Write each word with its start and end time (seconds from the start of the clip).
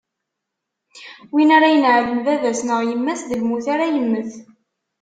Win 1.33 1.49
ara 1.57 1.67
ineɛlen 1.75 2.19
baba-s 2.25 2.59
neɣ 2.63 2.79
yemma-s, 2.83 3.21
d 3.29 3.31
lmut 3.41 3.65
ara 3.73 3.85
yemmet. 3.95 4.31